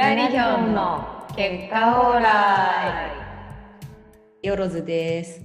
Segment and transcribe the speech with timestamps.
[0.00, 3.12] ラリヒョンの結果オーラ
[4.42, 4.46] イ。
[4.46, 5.42] よろずです。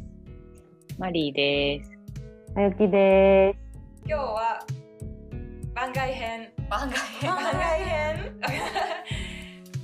[0.97, 1.91] マリーです。
[2.55, 3.59] あゆきです。
[4.07, 4.65] 今日は
[5.73, 6.53] 番外編。
[6.69, 7.31] 番外編。
[7.31, 8.39] 番外編。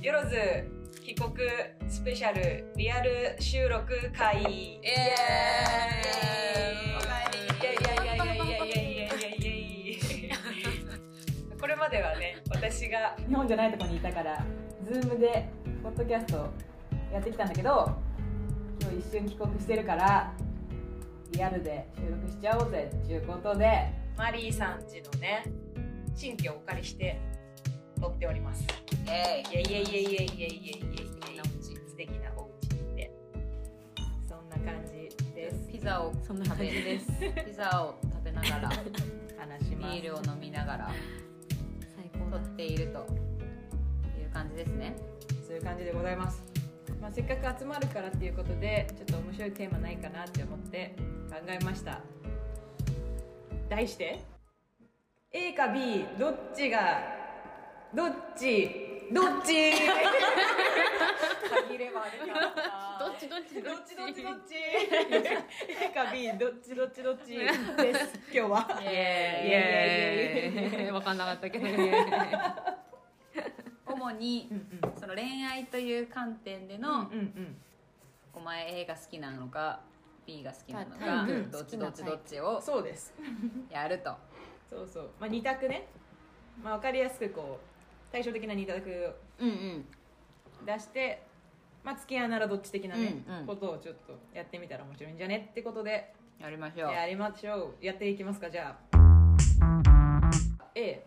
[0.00, 0.36] よろず
[1.04, 1.34] 帰国
[1.86, 2.72] スペシャル。
[2.74, 4.42] リアル収録会。
[4.42, 7.02] イエーイ。
[11.60, 14.44] これまではね私が日本じゃないところにいたから
[14.92, 15.48] Zoom で
[15.82, 16.50] ポッドキャスト
[17.10, 17.96] やってきたんだけど
[18.78, 20.34] 今日一瞬帰国してるから
[21.30, 25.50] リアルで収録しちゃおうぜっていうことでマリーさんちのね
[26.14, 27.18] 新居をお借りして
[28.02, 28.66] 撮っております。
[29.06, 31.42] イエイイエイイエイイエイイエイイエイイエイ
[31.88, 33.10] 素敵なお家にいて
[34.28, 37.06] そんな感じですピザを食べです
[37.46, 40.90] ピザを食べながら話しますビールを飲みながら
[41.96, 43.31] 最高撮っていると
[44.32, 44.96] 感じですね。
[45.46, 46.42] そういう感じでございます、
[47.00, 50.94] まあ、せっかく集まるからっていうことでちょっと面白いテーマないかなって思って
[51.30, 52.00] 考えました。
[53.68, 54.20] 題して
[55.32, 57.00] A か B どっちが
[57.94, 58.70] どっち
[59.12, 59.72] どっち？
[61.68, 63.94] 限ればあるかどっちどっちどっち？
[63.96, 67.36] どっちどっち A か B どっちどっちどっち？
[67.36, 67.58] です
[68.32, 68.80] 今日は。
[68.82, 68.92] イエイ
[69.52, 70.90] エーイ。
[70.90, 71.66] わかんなかったけど。
[74.02, 74.48] 主に
[74.98, 77.10] その恋愛という観点でうんの、
[78.34, 79.80] お前 A が好きなのか
[80.26, 83.14] B が好きなのタかどっちどっちどっちをそうです。
[83.70, 84.16] やると。
[84.70, 85.86] そうそう、まあ、二択ね、
[86.62, 89.14] まあ、分かりやすくこう対照的な二択。
[90.64, 91.22] 出して、
[91.82, 93.46] まあ、付き合うならどっち的なね、うんうん。
[93.46, 96.12] ことをちょっとやってみたら面白いんじゃねってことで。
[96.40, 96.92] やりましょう。
[96.92, 97.84] やりましょう。
[97.84, 98.92] やっていきますかじゃあ。
[100.74, 101.04] A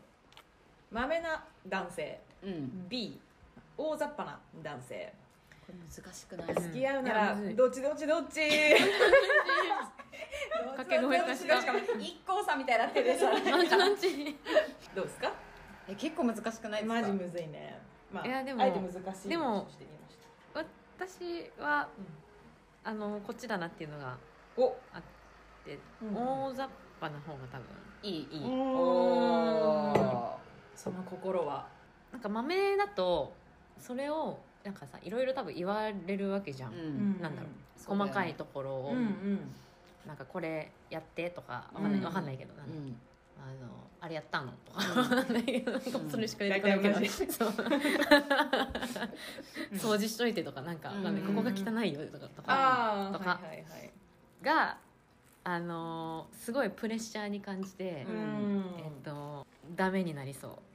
[0.92, 2.88] まめな男性うん。
[2.90, 3.20] B
[3.78, 5.14] 大雑把な男性。
[5.66, 6.56] これ難しくない？
[6.64, 8.40] 付き合うならどっちどっちどっち？
[10.78, 14.36] 掛け声化したしかも一光さんみたいになってるでしょなん ちなんち？
[14.96, 15.32] どうですか？
[15.88, 17.02] え結構難しくないですか？
[17.02, 17.80] マジむずいね、
[18.12, 19.68] まあ、いやでもあえて難しいでも
[20.54, 21.88] 私は
[22.84, 24.16] あのこっちだなっていうのが
[24.58, 24.76] お。
[24.94, 25.02] あっ
[25.66, 26.16] て、うん。
[26.16, 26.70] 大雑
[27.02, 27.66] 把な方が多分
[28.04, 28.44] いいいい。
[28.46, 30.38] お
[30.76, 31.68] その心は
[32.16, 33.34] なんか豆だと
[33.78, 37.22] それをなんかさいろいろ多分言われるわけじゃん、ーうん。
[37.22, 37.50] なんだろう。
[37.76, 39.40] そうだよね細かいところを、うんうん
[40.08, 42.70] なんかこれやってとかわかんない,、うかんないけどなんう。
[42.70, 42.96] うん。
[43.38, 43.68] あの
[44.00, 44.54] あれやったの？
[44.64, 44.82] とか。
[46.10, 47.10] それしか出てこないけど、大体同じ。
[47.10, 47.50] そう。
[49.74, 51.18] 掃除しといてとかなんかうん。
[51.22, 53.30] ここが汚いよとかとかとか。
[53.30, 53.92] はいはいはい。
[54.42, 54.78] が
[55.44, 58.64] あのーすごいプレッシャーに感じて、うん。
[58.78, 60.60] えっとダメになりそ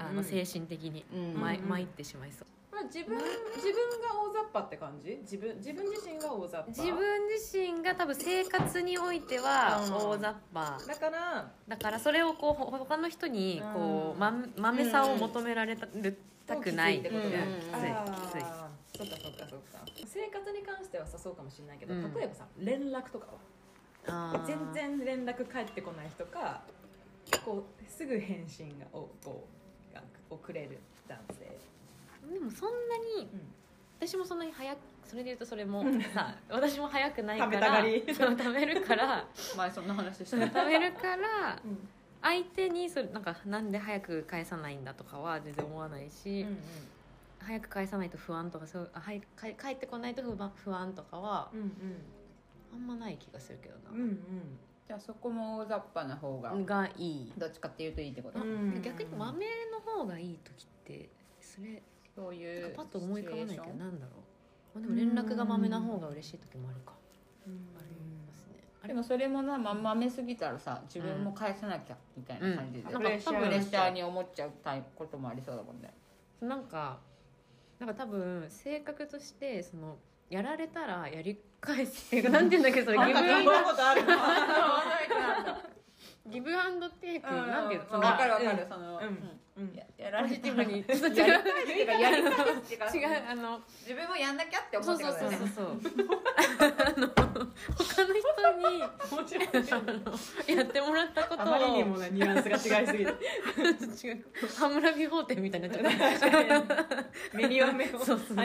[0.00, 1.68] あの精神的に、うんまいうん。
[1.68, 2.46] 参ってしまいそう。
[2.72, 5.18] まあ自分自分が大雑把って感じ？
[5.22, 6.66] 自分自分自身が大雑把？
[6.68, 9.94] 自分自身が多分生活においてはうん。
[9.94, 10.78] 大雑把。
[10.86, 16.16] だからだからそれをこうほ他の人にこううんま豆さを求められたる
[16.46, 16.98] たくない。
[16.98, 18.14] ってことねうん。
[18.14, 18.44] きついきつい。
[18.94, 23.26] そっかそっかそっか生活に関してはさそうかもしれないけど、うん例えばさ連絡とか
[24.06, 26.62] は全然連絡返ってこない人か
[27.44, 29.46] こうすぐ返信がをこ
[29.90, 30.78] うがをくれる
[31.08, 31.44] 男性、
[32.32, 33.52] でもそんなにうん
[34.00, 38.04] 私もそんなに早くそれで言うとそれもさ私も早くないか食べたらがり。
[38.12, 39.24] そう食べるから
[39.56, 40.46] 前そんな話した。
[40.48, 41.88] 食べるからうん。
[42.20, 46.58] 相手にそれなんかなんで早く返さないんだとかは全然思わないし、うん
[47.44, 51.72] 早く返さないと不安とかそうあはい帰帰ってこないと不安不安とかはうん
[52.72, 53.90] あんまない気がするけどな。
[53.90, 54.18] うんうん、うん
[54.92, 58.40] じゃあそこも大雑把な方ががいい、どっちかっていうといいってこと？
[58.40, 58.82] うん。
[58.82, 61.08] 逆に豆の方がいい時って
[61.40, 61.82] それ
[62.14, 64.12] そういうパッと思い浮かばないけどなんだろ
[64.76, 66.92] う、まあ、でも連絡が豆な方が嬉しい時もあるか。
[67.46, 67.54] うん。
[67.74, 67.96] あり
[68.26, 68.62] ますね。
[68.82, 75.90] あでれもそれもなままめすぎたらさ自分も返さなきゃみたいな感じで、うんプレッシャープレッシャーに思っちゃうタイプこともありそうだもんね。
[76.42, 76.98] なんか
[77.78, 79.96] なんか多分性格としてその
[80.32, 83.52] やられたらやり返すっていうか なんて言うんだっけどそれギブアンド
[86.32, 87.48] ギブアンドテイクうん。
[87.48, 89.02] なんていうのその分かる分かるその、
[89.74, 90.78] ややられポジティブに。
[90.78, 97.31] 違 うやり返すっていうかやり返す違うあの自分もやんなきゃって思ってそうそうそうそう
[97.76, 98.22] 他の人
[98.68, 98.78] に
[99.16, 103.10] もちろんやってもらったことをあまりにもねニュアンスが違いすぎて。
[103.10, 104.24] 違う
[104.56, 106.76] ハムラビ法廷みたいになっちゃった。
[107.32, 108.18] 目には目をそうそう。
[108.26, 108.38] そうそ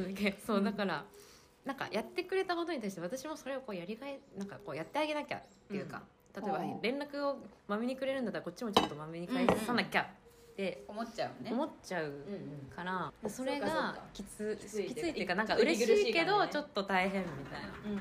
[0.00, 1.04] うだそうだから
[1.64, 6.02] なんかやってくれたことに対して私もそれをこうやりがいなんかこうやってあげなきゃっていうか、
[6.34, 10.10] 例えばうん連絡をまめにくれるんだったらこっちもちょっとまめに返さなきゃ
[10.62, 11.50] って思っちゃうね。
[11.52, 12.70] 思っちゃううんうん。
[12.74, 13.98] から、それそうかそうがか。
[14.12, 17.68] きつきついっていうかなんか嬉しいけどちょっと大変みたいな。
[17.84, 17.98] うんうん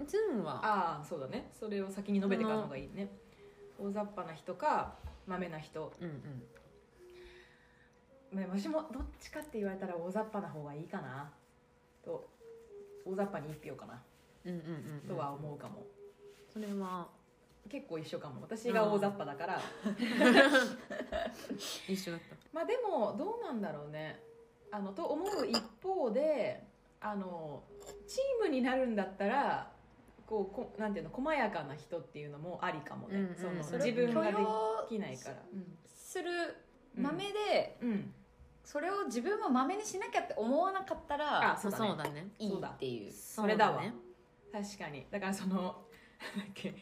[0.00, 0.06] うん。
[0.06, 0.60] ズンは？
[0.62, 1.50] ああそうだね。
[1.58, 3.08] それを先に述べてからの方がいいね。
[3.78, 4.94] 大雑把な人か
[5.26, 5.90] まめな人。
[6.00, 6.08] うん
[8.32, 8.38] うん。
[8.38, 11.32] ね私もどっちかって言われたら大雑把な方がいいかな。
[12.04, 12.28] と
[13.06, 14.02] 大雑把に一票かな。
[14.44, 14.64] うんうんうん
[15.04, 15.08] うん。
[15.08, 15.86] とは思うかも、
[16.52, 17.08] それは
[17.68, 18.42] 結構一緒かも。
[18.42, 19.60] 私が大雑把だから、
[21.88, 22.36] 一緒だった。
[22.52, 24.20] まあでもどうなんだろうね。
[24.70, 26.66] あのと思う一方で
[27.00, 27.62] あの
[28.06, 29.70] チームになるんだったら
[30.26, 33.36] こうこなんていうの細やかな人っていうのもありかもね、うんうん。
[33.36, 34.32] その自分がで
[34.88, 35.36] きないから、
[35.84, 36.30] する
[36.96, 37.90] 豆で、うん。
[37.90, 38.14] うん。
[38.64, 41.86] それを自分も豆にしなきゃって思わなかったらあそうだね。
[41.88, 42.28] そうだね。
[42.38, 43.12] いいっていう。
[43.12, 43.82] それだわ。
[43.82, 43.94] ね。
[44.52, 45.06] 確かに。
[45.10, 45.84] だからその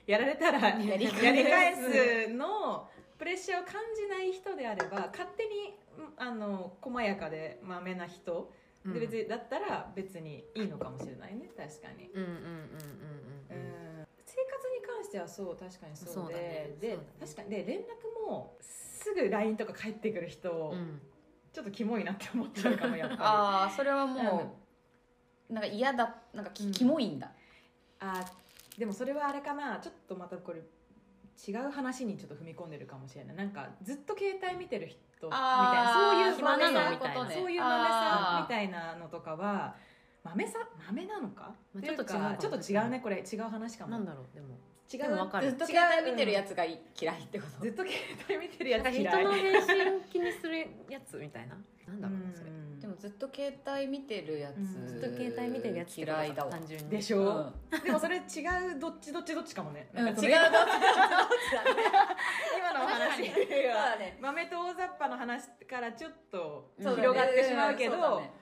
[0.07, 2.89] やられたらややりり返すの
[3.19, 8.53] プレッシャーを感じない人であれば勝手にうんあの細やかでまめな人
[8.85, 8.95] うん。
[8.95, 11.51] で別にだったら別にいいのかもしれないね。
[11.57, 12.47] 確かに、うんうんうんうんう
[13.51, 13.57] うん。
[13.57, 14.03] うん。
[14.03, 16.35] ん、生活に関してはそう確かにそうで。
[16.35, 16.77] ね。
[16.81, 16.99] でね。
[17.21, 17.51] 確かに。
[17.51, 17.85] で連絡
[18.27, 21.01] もすぐ LINE とか返ってくる人、うん。
[21.53, 23.21] ちょっとキモいなって思っちゃうかもやっぱり。
[23.23, 24.55] ああそれはも
[25.51, 27.33] う、なんか嫌だなんかキモいんだ。
[27.99, 28.40] あー
[28.81, 30.63] でもそれはあれかなちょっとまたこれ
[31.47, 33.37] 違う話にちょっと踏み込んでるかもしれない。
[33.37, 37.31] なんかずっと携帯見てる人みたいなそういう暇なの豆さみたいな。
[37.31, 39.75] そういう豆さんみたいなのとかは
[40.25, 43.23] 豆さ豆なのか、ちょっと違うちょっと違うねこれ。
[43.23, 43.91] 違う話かも。
[43.91, 44.57] なんだろうでも。
[44.93, 45.51] 違でもわかる。
[45.51, 47.63] ずっと携帯見てるやつがい嫌いってこと？
[47.63, 47.95] ずっと携
[48.29, 49.25] 帯見てるやつ嫌い。
[49.25, 49.77] の返信
[50.11, 51.55] 気にするやつみたいな？
[51.87, 52.51] なんだろうなそれ
[53.01, 56.51] ずっと携帯見てるやつ、うんずっと携帯見てるやつ嫌いだわ。
[56.51, 56.91] 単純に。
[56.91, 57.81] でしょ、うん。
[57.83, 60.29] でもそれ違うどっちどっちどっちかもね、うん違うのどっち
[62.59, 63.31] 今のお話。
[63.31, 63.49] 確かに。
[63.49, 64.19] そうだね。
[64.21, 68.33] 豆と大雑把の話からちょっと広がってしまうけど、そうだね。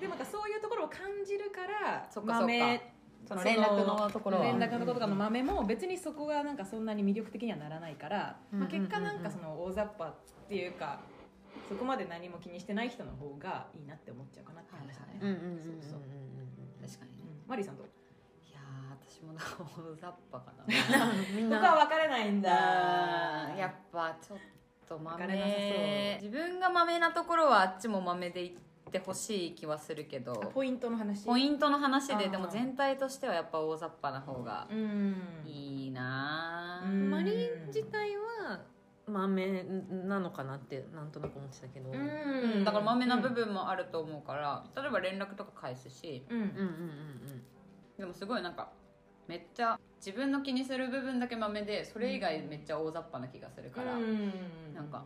[0.00, 2.46] でもなんかそういうところを感じるからそっかそっか。
[2.46, 2.92] 豆
[3.24, 4.44] その連絡のところは。
[4.44, 8.80] 連絡のところとかの豆も別にそこがなんかそんなに魅力的にはならないから、まあ、うんうんうんうん。
[8.82, 10.14] 結果なんかその大雑把っ
[10.48, 11.00] ていうか
[11.68, 16.00] そこまで何も気にしてない人の方がいいなって思っちゃうかなって話だね、はいうんうんうんうんうんそうそう
[16.88, 17.12] 確かに。
[17.12, 17.82] ねうんマリーさんと。
[17.84, 17.86] い
[18.52, 20.64] やー私もなんか大雑把かな。
[20.64, 22.50] う んみん僕はな分かれないんだ。
[22.50, 24.38] やっぱちょっ
[24.88, 30.34] と分かれなさ豆自分が豆なところはあっちも豆でいってほしい気はするけど。
[30.54, 31.24] ポイントの話？
[31.26, 35.16] ポイントの話ででも全体としてはやっぱ大雑把な方がうん。
[35.46, 37.10] いいなうん。
[37.10, 38.60] マリー自体は
[39.06, 39.64] 豆
[40.06, 41.90] なのかなってなんとなく思ってたけど。
[41.90, 41.96] うん。
[41.96, 46.24] うんうん、だから豆な部分もあると思うから、例えば連絡とか返すし。
[46.28, 47.42] うん、うんうんうん
[47.98, 48.72] でもすごいなんか
[49.28, 54.32] めっちゃ自分の気にする部分だけ豆でそれ以外めっちゃ大雑把な気がするから、うん。
[54.74, 55.04] なんか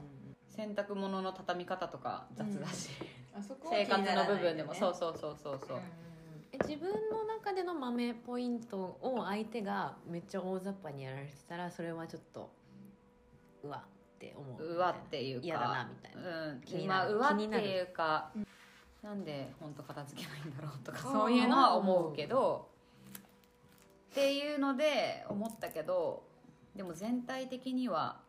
[0.49, 2.91] 洗濯物の畳み方とか雑だし、
[3.37, 4.75] あそこは 生活の部分でも。
[4.75, 5.79] そうそうそうそうそう、
[6.53, 12.51] え自分の中での豆ポイントを相手がめっちゃ大雑把にやられてたらそれはちょっと
[13.67, 13.83] うわ
[14.17, 15.47] って思ううわっていうか。
[15.47, 16.47] 嫌だなみたいな。
[16.49, 17.17] うん、気になる。
[17.17, 18.31] まあうわっていうか
[19.03, 22.69] なんで本当片付けないんだろうとかそういうのは思うけど
[24.11, 26.25] っていうので思ったけど
[26.75, 28.21] でも全体的には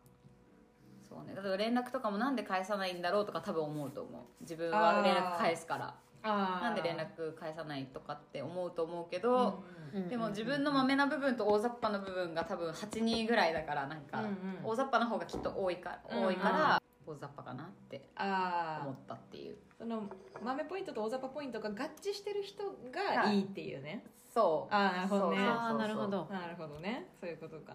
[1.08, 1.34] そうね。
[1.34, 4.22] 例えば連絡とかもなんで返さないんだろうとか多分思うと思う。
[4.42, 5.96] 自分は連絡返すから
[6.28, 14.34] なんで連絡返さないとかって思うと思うけど、うんでも自分の豆な部分と大雑把な部分が多分8人ぐらいだからなんか、うんうん。
[14.64, 19.56] 大雑把な方がきっと多いかうん多いから、大雑把かなってあ思ったっていう。
[19.56, 20.04] あその
[20.44, 24.04] 豆ポイントと大雑把ポイントが合致してる人がいいっていうね。
[24.34, 24.74] そう。
[24.74, 25.38] ああなるほどね。
[25.38, 26.28] なるほど。
[26.30, 27.08] なるほどね。
[27.20, 27.74] そういうことか。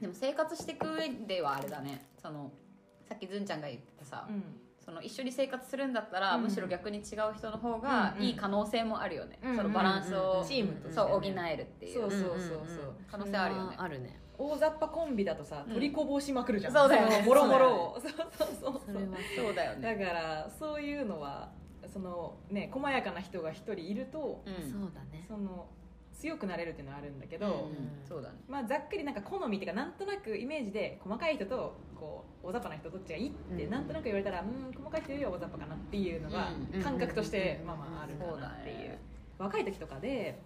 [0.00, 2.04] でも生活していく上ではあれだね。
[2.20, 2.50] その
[3.08, 4.42] さっきずんちゃんが言ってたさ、うん
[4.84, 6.42] その一緒に生活するんだったら、うん。
[6.42, 8.24] むしろ逆に違う人の方がうんうん。
[8.26, 12.00] いい可能性もあるよね、うんそのバランスを、チームとしてそう補ねえるっていう。
[12.02, 12.94] そうそうそうそう。
[13.10, 13.76] 可能性あるよね。
[13.78, 14.20] あるね。
[14.36, 15.74] 大雑把コンビだとさうん。
[15.74, 16.72] 取りこぼしまくるじゃん。
[16.72, 17.20] そうだよね。
[17.20, 18.00] のもろもろを。
[18.00, 18.94] そうそうそうそそう。
[19.00, 19.96] れはそうだよね。
[19.96, 21.50] だからそういうのは
[21.92, 24.70] そのね細やかな人が一人いるとうん。
[24.70, 25.24] そうだね。
[25.28, 25.68] その
[26.14, 28.36] 強くなれるっていうのはあるんだけど、うんそうだね。
[28.48, 33.70] まあ、ざっくりなんか好みっていうかなんとなくイメージで細かい人とこう大雑把な人どっちがいいってうん。
[33.70, 38.76] なんとなく言われたらうん細かい人よりは大雑把かなっていうのがうん感覚としてうんまあまああるかなっていう。
[38.90, 38.98] ね。
[39.38, 40.40] 若い時とかで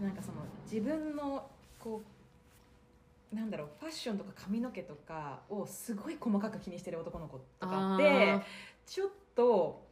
[0.00, 2.02] なんかその自分のこ
[3.32, 8.40] うなんだろうファッションとか髪の毛とかをすごい細かく気にしてる男の子とかって
[8.86, 9.86] ちょっと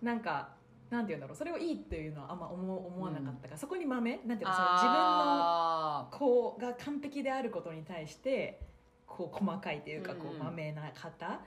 [0.00, 0.59] なんか
[0.90, 1.36] なんて言うんだろう。
[1.36, 8.60] それをいいっていうのはあんま思思わなかったから、そこに豆なんていうのその自分のあ子が完璧であることに対して
[9.06, 10.36] こう細かいっていうかこうんうん。
[10.40, 11.40] うまめな方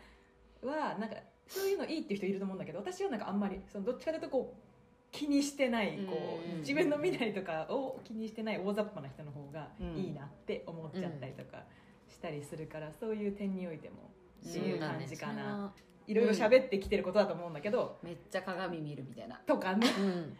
[0.63, 4.63] はなんかそういうのいいっていう人いると思うんだけど私はなんかあんまりそのどっちかというとこう
[5.12, 11.63] 気にしてないこう自分の身なりとかを気にしてない大雑把な人の方がいいなって思っちゃったりとか
[12.09, 14.09] したりするからそういう点においても
[14.50, 15.71] っていう感じかな。
[16.07, 19.36] いろいろ喋ってきてることだと思うんだけど、めっちゃ鏡見るみたいな。
[19.45, 19.88] とかね。
[19.98, 20.38] うん。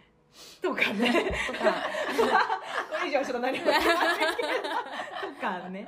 [0.62, 1.32] とかね。
[1.48, 1.74] とか。
[2.92, 3.88] これ以上はちょっと何も言えない
[4.36, 4.50] けど。
[5.36, 5.88] とかね。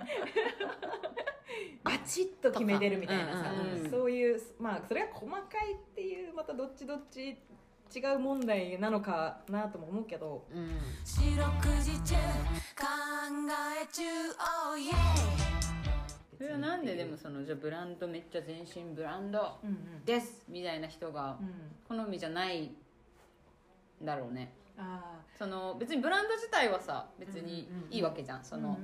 [1.83, 3.89] バチッと決めてるみたいなさ、うんうんうん。
[3.91, 7.37] そういうまあそれが細かいっていうまたどっちどっち
[7.95, 10.45] 違う問題なのかなとも思うけど。
[10.51, 10.69] うん。
[11.05, 11.45] 四六
[11.81, 12.85] 時中考
[13.81, 14.03] え中
[14.39, 15.54] oh yeah
[16.37, 19.57] それはなんででもそのじゃあブランドめっちゃ全身ブランド
[20.05, 21.37] ですみたいな人が
[21.89, 22.75] うん好みじゃないん
[24.03, 24.51] だろうね。
[24.77, 28.77] あその別にブランド自体はさ別にいいわけじゃん、そあの、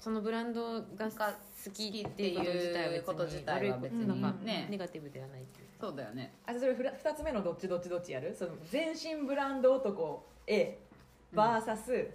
[0.00, 4.66] そのブランドが好きっていうこと自体は別にね。
[4.68, 6.34] ネガティブではないっていうそうだよね。
[6.46, 8.34] あじゃあそれふら二つ目のどっちどっちどっちやる？
[8.36, 10.78] その全身ブランド男 A
[11.32, 12.10] バーサス、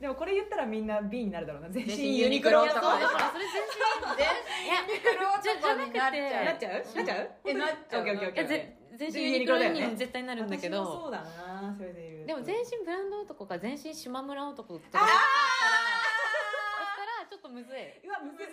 [0.00, 1.70] でもこれ言ったらみんな B になるだろうな。
[1.70, 3.10] 全全身身ユニクロとかでしょ。
[3.10, 4.26] それ全
[4.66, 6.10] いやユニクロじゃじゃなっちゃ
[6.42, 6.44] う？
[6.44, 7.30] なっちゃうなっちゃう？
[7.46, 8.04] えなっちゃう？
[8.98, 10.84] 全身ユニクロにも絶対なるんだけど。
[10.84, 15.06] そうだなそれで言うとでも全身ブランド男か全身島村男とかだったら。
[15.06, 15.16] だっ
[16.94, 17.78] たらちょっとむずい。
[18.04, 18.46] うわむずい。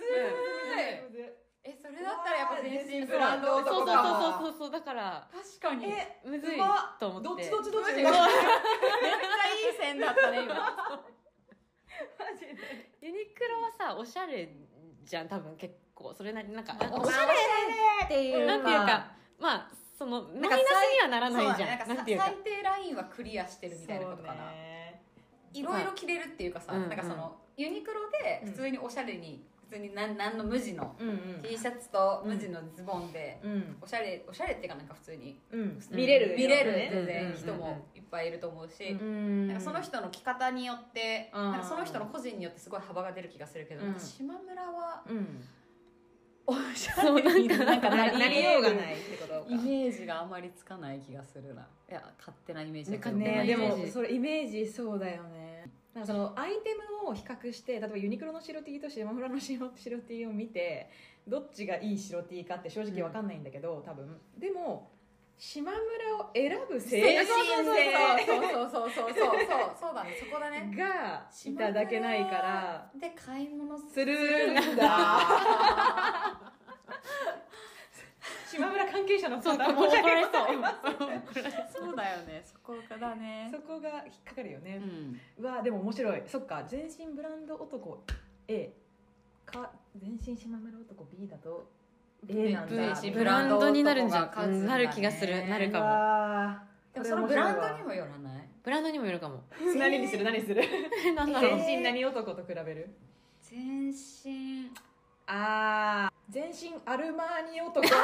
[1.63, 4.71] えそれだったらやっぱ全身ブブランドランドそうそう男かそうそうそう。
[4.71, 5.27] だから
[5.59, 5.93] 確かに。
[6.25, 6.57] むずい
[6.99, 7.27] と思って。
[7.27, 8.29] どっちどっちどっちマジマちゃい
[9.69, 10.53] い線だったね今
[13.01, 14.49] ユニクロはさおしゃれ
[15.03, 16.13] じゃん多分結構。
[16.13, 17.33] それなりなんかなんかおしゃれ
[18.05, 19.71] っていうなんていうかまあ。
[20.01, 20.59] そのマイナス
[20.95, 21.69] にはならないじゃん。
[21.69, 22.05] なんか最
[22.43, 24.99] 低ラインはクリアしてるみたいなことかな、ね。
[25.53, 30.95] いろいろ着れるっていうかさ、うんなんかそのユニクロで普通におしゃれに普通になんなんの無地の
[31.41, 33.77] T シャツと無地のズボンで、うん。
[33.81, 35.39] おしゃれおしゃれっていうかなんか普通に。
[35.51, 35.79] うん。
[35.91, 36.89] 見れる見れるね。
[36.91, 39.47] 全うん然人もいっぱいいると思うし、うん。
[39.47, 41.51] なんかその人の着方によって、うん。
[41.51, 45.43] なんかその人の個人によってすごい幅が出る気がするけど、島村はうん。
[46.47, 49.45] おしゃれになんかななりようがないってことか。
[49.47, 51.61] イメージがあまりつかない気がするな。
[51.89, 53.15] いや勝手なイメージだけど。
[53.15, 53.91] ねねでもイメージ。
[53.91, 59.69] それイメージそうだよねなんかそのアイテムを比較して例えばユニクロの白 T と島村の白
[60.07, 60.89] T を見て
[61.27, 64.19] どっちがいい白 T かって正直わかんないんだけど、多分。
[64.37, 64.89] でも
[65.37, 65.79] 島村
[66.17, 67.35] を選ぶ精神性
[68.27, 76.51] そうそうそうそうそうそうそうそうだねそこだねがいただけないからで買い物するんだ
[78.51, 82.41] 島村関係者の方もう怒られそうそうだよね。
[82.45, 83.49] そこだね。
[83.51, 85.43] そこが引っかかるよね、うん。
[85.43, 86.23] うわでも面白い。
[86.27, 88.03] そっか全身ブランド男
[88.47, 88.73] A
[89.45, 91.69] か全身島村男 B だと
[92.27, 93.01] A なんだ。
[93.13, 94.67] ブランドになるんじゃんね。
[94.67, 95.47] なる気がする。
[95.47, 95.85] なるかも。
[95.85, 98.47] わでもそのブランドにもよらない？
[98.63, 99.43] ブランドにもよるかも。
[99.59, 100.23] ー 何にする？
[100.23, 100.61] 何する？
[101.15, 101.57] なんだろう。
[101.59, 102.89] 全身何男と比べる？
[103.41, 104.71] 全身。
[105.27, 107.99] あー全身アルマーニ男 な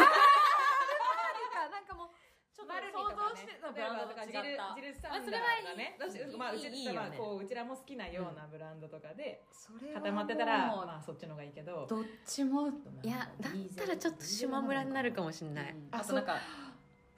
[1.80, 2.10] んかもう
[2.54, 4.44] ちょっと想像してたブランドと違ジル
[4.76, 5.66] ジルサンダーとあそれはいい。
[5.66, 5.98] かね
[6.38, 9.46] まあうちいいよねまあこううちらも好きなようなブランドとかで
[9.94, 11.88] 固まってたらまあそっちの方がいいけど。
[11.88, 12.74] どっちもい
[13.10, 15.74] やだったらちょっと島村になるかもしれない。
[15.92, 16.36] あとなんか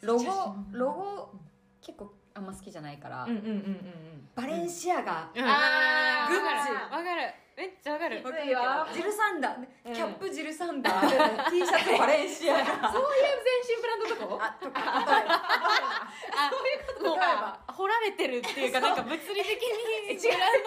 [0.01, 1.31] ロゴロゴ
[1.81, 3.27] 結構あんま好きじゃないから、
[4.35, 8.23] バレンシアガ、あーグッチわかるめっちゃわかる。
[8.23, 8.31] わ。
[8.31, 9.93] かるよジルサンダー、うん。
[9.93, 11.51] キャップジルサンダー。
[11.51, 14.39] T シャツバレンシアガそういう全身ブランドとこ？
[14.39, 15.35] あとか例えば。
[16.39, 17.59] あもう例えば。
[17.79, 20.59] 掘られてるっていうかなんか物理的にブラン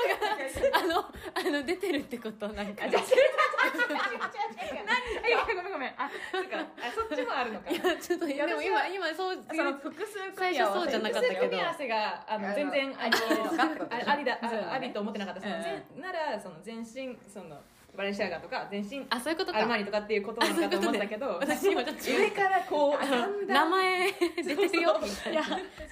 [0.80, 1.08] ドが
[1.40, 2.49] あのあの出てるってこと？
[2.49, 2.84] なんか。
[2.84, 4.84] 違う違う違う違う。
[4.84, 5.94] 何ごめんごめん。
[5.96, 6.58] あそっか。
[6.58, 7.70] あそっちもあるのか。
[7.70, 11.40] いやちょっとでも今今そうその複数最初そうじゃなかったけど。
[11.40, 15.49] 組み合わせがあの全然あありあありだあありと思ってなかった。
[15.49, 17.61] ならその全身その
[17.97, 19.59] バレンシアガとか全身あそういうことか。
[19.59, 25.43] アルマーニとかっていうことなのかと思ったけど私今ちょっと上からこう名前出てるよみたいな。
[25.43, 25.51] そ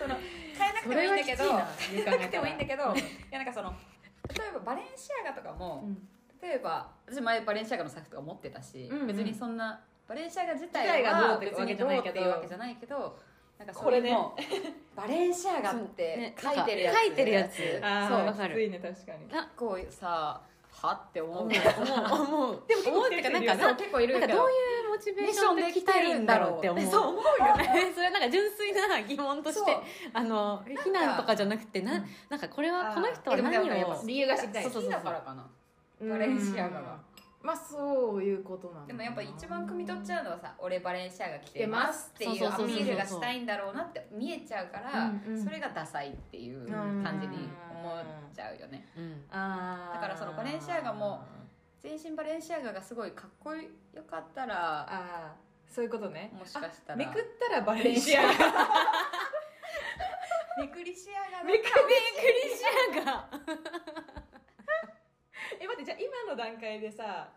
[0.08, 0.16] の
[0.58, 2.86] 変えなくてもいいんだけど変えなくてもいいんだけどい
[3.30, 3.74] やなんかその
[4.28, 6.08] 例えばバレンシアガとかも、うん。
[6.40, 13.18] 例えば私前バレンシアガの財布とか持ってたし、別にそんなバレンシアガ自自体体がどうっては別にどうっていうわけじゃないけど
[13.58, 14.10] なんかそこれね。
[14.10, 16.96] もうバレンシアガってね書いてるやつ。
[16.96, 17.52] 書いてるやつ。
[17.82, 18.54] あそうあわかる。
[18.54, 19.28] きついね確かに。
[19.56, 20.40] こうさ
[20.72, 22.62] はって思う思う思う。
[22.66, 26.86] でも 思うっていうかなんかそう結構いるけどなんかどういうモチベーションで来てるんだろうって思う。
[26.86, 27.92] そう思うよね。
[27.94, 29.82] それなんか純粋な疑問としてそう。
[30.12, 32.04] あの非難とかじゃなくてなうん。
[32.28, 35.46] なんかこれはこの人はえでも何やっぱを理由が知りたい好きだからかな。
[36.08, 37.10] バレンシアガが
[37.42, 45.10] まあそういうことなんだでもやっぱ一番汲み取っちゃうのはさ俺バレンシアガ着てまますすっていうアピールがしたいんだろうなって見えちゃうから、
[45.42, 47.48] それがダサいっていう感じに
[47.80, 48.86] 思っちゃうよね。
[48.96, 49.24] うん。
[49.30, 49.94] あー。
[49.94, 51.22] だからそのバレンシアガも
[51.82, 53.62] 全身バレンシアガがすごいかっこよ
[54.08, 56.32] かったらああそういうことね。
[56.38, 56.94] もしかしたら。
[56.94, 58.28] あめくったらバレンシアガ。
[60.58, 63.28] めくりシアガめくりシアが。
[65.58, 67.28] え待ってじゃあ今の段階でさ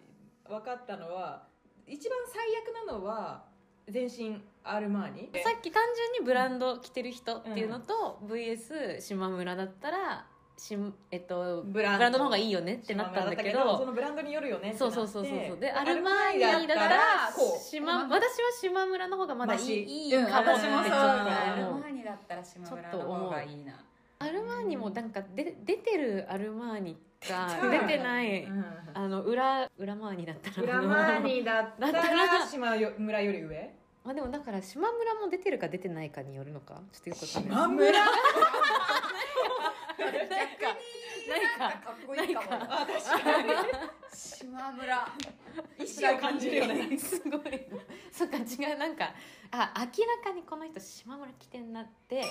[0.48, 1.48] 分かったのは
[1.88, 3.46] 一番最悪なのは
[3.90, 5.30] 全身アルマーニ？
[5.44, 10.26] さっき単純にブランド着てる人っていうのと、VS 島村だったら
[10.58, 17.00] しん、えっと、ブブランドの方がいいよねってなったんだけそどのブランドによるよねそうそうそうそうでアアルマーニだったら
[17.60, 18.22] 島私は
[18.62, 20.22] 島村の方がまだいいいいう。
[20.22, 23.74] んかも私もそうアルマーニだったら島村の方がいいな。
[24.20, 28.66] アルマーニもなんかで出てるアルマーニがうん出てないうん。
[28.94, 33.74] あの裏裏マーニだったら裏マーニだったら島村より上？
[34.06, 36.82] まあでもだから島村も出てるか出てないかによるのか？
[36.94, 37.58] ちょっとよくわかんない。
[37.58, 38.00] 島村？
[40.00, 40.30] 逆に
[41.60, 42.48] なんかかっこいいかも
[44.14, 45.08] 島村。
[45.80, 46.98] 意志を感じるよね。
[46.98, 47.42] すごい。
[48.12, 48.78] そっか違う。
[48.78, 49.14] なんか
[49.52, 52.24] あ明らかにこの人島村着てんなって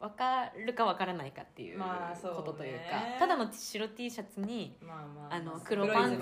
[0.00, 2.36] 分かるか分からないかっていうまあそうね。
[2.36, 2.84] ことというか、
[3.18, 6.18] ただの白 T シャツにまあまああの黒パンツ。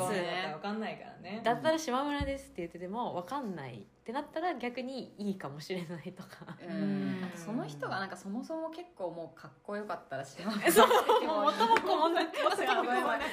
[0.62, 1.40] かんないからね。
[1.44, 6.56] だったら島村ですって言ってても分かんないってなったら逆にいいかもしれないとか。
[6.62, 7.20] ううん。
[7.20, 10.88] んあとその人がなんかそもそも結構もうかっこよかったら島村そう。
[11.26, 11.44] もう。
[11.44, 12.32] 元も子もなく
[12.76, 13.18] ごめんごめ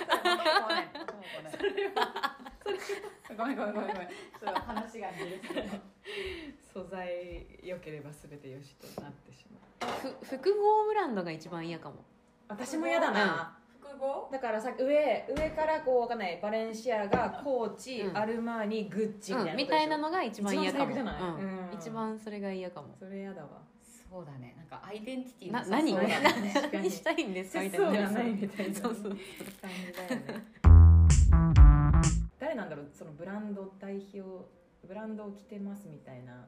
[1.74, 3.94] んごめんごめんごめんごめんごめん。
[3.94, 5.78] ごめんちょっと話がずれすぎた
[6.74, 9.46] 素材良ければ全てよしとなってし
[9.82, 9.92] まう
[10.26, 11.96] ふ複合ブランドが一番嫌かも。
[12.48, 18.18] 私も嫌だな、複合だからさ上上からこうわかんないバレンシアガコーチ、うん。
[18.18, 20.92] アルマーニグッチみたいなうんみたいなのが一番嫌かも。
[20.92, 21.22] 一番最悪じゃない？
[21.22, 21.70] うん。
[21.70, 21.74] うん。
[21.74, 22.96] 一番それが嫌かも。
[23.00, 23.50] それ嫌だわ。
[24.12, 24.54] そうだね。
[24.58, 25.94] なんかアイデンティティのな何？
[26.72, 27.62] 何したいんですか？
[27.64, 29.12] みたいそうながないみたいなそうそう。
[29.12, 29.18] 感
[29.72, 30.73] じだよね
[32.54, 34.22] 誰なんだろうそのブランド代表
[34.88, 36.46] ブランドを着てますみたいな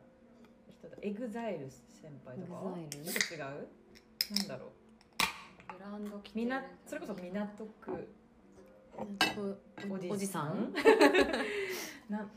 [0.69, 0.95] 人だ。
[1.01, 2.59] エグザイル先輩とか？
[2.89, 3.67] ちょっと違う？
[4.37, 4.69] なんだろう？
[5.73, 6.49] ブランド着てる
[6.85, 8.07] それこそ港区
[9.89, 10.71] おじおじさん
[12.09, 12.29] なん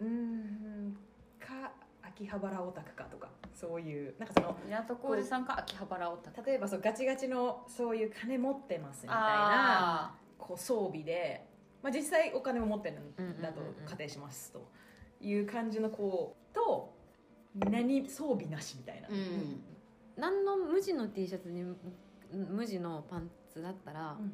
[0.00, 0.96] うーん
[1.40, 6.44] か秋葉原オタクかとかそういうなんかその港区おじさんか秋葉原オタク。
[6.46, 11.47] 例えばそうガチガチのそういう金持ってますみたいなあこう装備で、
[11.82, 14.66] まあ、実際お金も持ってるんだとうんうんうんうん仮定しますと
[15.20, 16.92] いう感じの子と
[17.54, 19.60] 何装備なしみたいな、ーうん。
[20.16, 21.64] 何の無地の T シャツに
[22.32, 24.32] 無地のパンツだったら、うん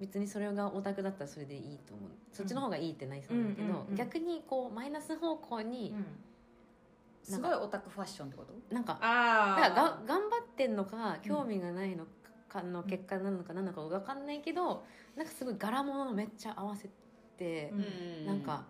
[0.00, 2.10] 別にそれがオタクだったらそれでいいと思う。
[2.32, 3.94] そっちの方がいいってないそうだけど、うんうんうんうん。
[3.94, 6.04] 逆にこうマイナス方向にうん
[7.22, 8.74] すごいオタクファッションってこと？
[8.74, 12.10] なんかああだからが頑張ってんのか興味がないのか
[12.60, 14.84] の結果なのか何なのか分かんないけど
[15.16, 16.90] なんかすごい柄物のめっちゃ合わせ
[17.38, 18.26] て、うん。
[18.26, 18.64] なんか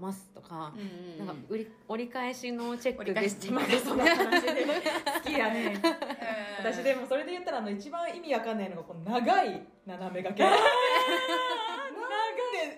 [0.00, 0.72] ますとか、
[1.18, 5.74] うんなんか折り折り返しのチェック折り返しでまあその話で好きやね。
[5.74, 5.78] う
[6.62, 10.44] ん私でもそれで言ったらあの一番意味わかんないのがこの長い斜め掛け。
[10.44, 10.58] 長い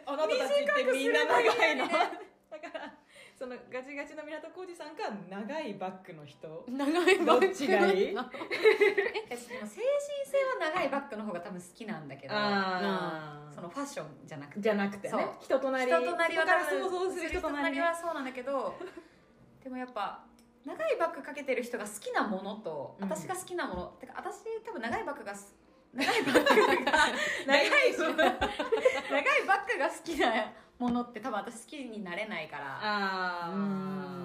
[0.06, 1.84] あなたたちってみんな長いの？
[1.92, 2.94] だから
[3.40, 6.62] そのガチガチの港浩二さんか長いバッグの人？
[6.68, 8.12] 長いバッグどっちがいい？
[8.12, 8.36] えでも精
[9.32, 9.80] 神性
[10.60, 14.60] は長いバッグの方が多分好きなんだけどあそのファッションじゃなくて。
[14.60, 15.26] じゃなくてね。
[15.40, 15.90] 人となり。
[15.90, 17.80] 人となりは人から想像する人となりね。
[17.80, 18.74] はそうなんだけど。
[19.64, 20.22] でもやっぱ
[20.66, 23.08] 長いバッグかけてる人が好きなものと、うん。
[23.08, 25.56] 私が好きなものてか私多分長いバッグがす
[25.94, 26.84] 長いバッグが長い。
[27.48, 27.70] 長い
[29.46, 33.52] バッグが好きなものって多分私好きになれないから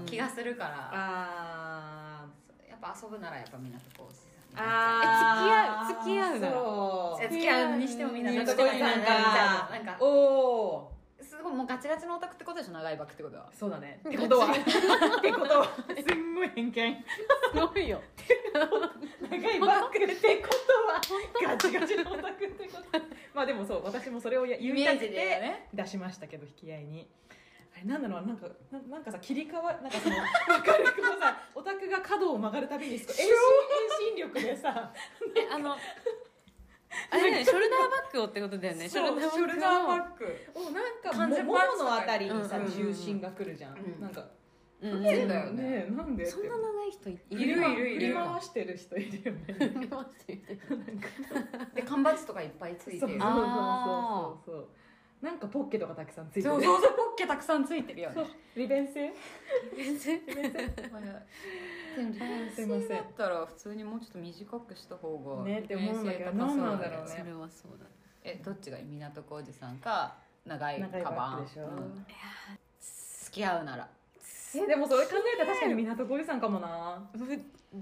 [0.05, 0.89] 気がするから。
[0.93, 2.25] あ
[2.67, 6.53] やっぱ遊ぶならやっぱ港浩二さんにあえ付き合う付き合うなら。
[6.53, 7.23] そう。
[7.23, 9.05] え付き合うにしてもみんな港浩二さんなんか。
[9.05, 10.94] かなんかおお
[11.37, 13.49] すごいもうガチガチのオタクってことでしょ長いバッグってことは。
[13.53, 13.99] そうだね。
[14.07, 14.47] ってことは。
[14.51, 15.67] ってことは。
[16.07, 17.05] すんごい偏見。
[17.53, 18.01] すごいよ。
[19.29, 21.55] 長いバッグってことは。
[21.55, 22.99] ガチガチのオタクってこと。
[23.33, 27.09] まあでもそう私もそれを言いたくて出しましたけど引き合いに。
[27.75, 34.93] あれなんだろうなんかななんかさ切り替わなんかその分かるこのさオタクが角を曲がるたびに遠心 遠心力でさ。
[35.35, 35.75] えあの
[37.09, 38.89] あれだよねショルダーバッグをってことだよね。
[38.89, 39.97] そうショルダーバを。
[39.97, 40.25] ッグ。
[40.55, 42.73] おなんか完全ももものあたりにさうんうんうん。
[42.87, 44.01] 重心がくるじゃん、うん。
[44.01, 44.25] なんか
[44.81, 45.87] うんだよね。
[45.89, 46.25] なんで？
[46.25, 47.99] そんな長い人いいるいるいる。
[47.99, 49.55] 振り回してる人いるよね。
[49.83, 50.59] いますよね
[51.73, 54.67] で缶バッジとかいっぱいついてるそうそうそうあそうそう
[55.21, 56.49] なんかポッケとかたくさんついてる。
[56.49, 58.27] そうそうそうポッケたくさんついてるよね。
[58.55, 59.01] 利便性？
[59.01, 59.13] でも
[59.73, 60.11] 利便す
[62.01, 62.13] いま
[62.55, 62.87] せん。
[62.87, 67.15] 性だったら普通にもうちょっと短くした方がねって思うんだけど何なんだろうね。
[67.17, 67.85] それはそうだ
[68.23, 71.47] えどっちがいい港区おじさんか長いカバン。
[72.79, 73.87] 付き合うなら。
[74.55, 77.09] えでもそれ考えたら確かに港小路さんかもな。
[77.13, 77.25] む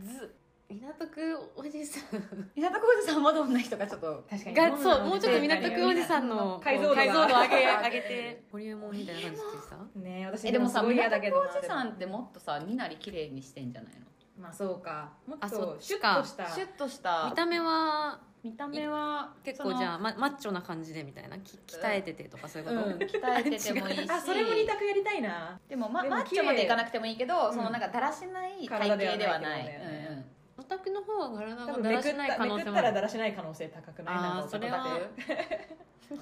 [0.01, 0.33] ず
[0.69, 2.49] 港区おじさん。
[2.55, 4.23] 港区おじさんはどんな人かちょっと。
[4.29, 4.55] 確かに。
[4.55, 8.43] がそうもうちょっと港区おじさんの解像度が解像度上げ上げて。
[8.51, 14.07] ホリエモンみたいな感じでさね私えでもさ港区おじさんってもっとさ身なり綺麗にしてんじゃないの？
[14.41, 15.11] まあそうか。
[15.27, 16.47] もっあそとシュッとした。
[16.49, 17.27] シュッとした。
[17.29, 21.37] 見た目は見た目は結構じゃあ、ま、マッチョな感じでみたいな？
[21.39, 24.05] き鍛えててとかそういうこと、うん鍛えててもいいし。
[24.09, 25.59] あそれも二択やりたいな。
[25.69, 30.25] でも,、ま、マッチョまでいかなくてもいいけど、んそのなんかだらしない体型ではないうん
[30.57, 32.57] オタクの方は体多が分めくっだらしない可た能性もある。
[32.57, 34.99] めくったらだらしない可能性高くないなんかそれは